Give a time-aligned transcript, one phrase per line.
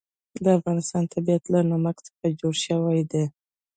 [0.43, 3.25] د افغانستان طبیعت له نمک څخه جوړ شوی دی.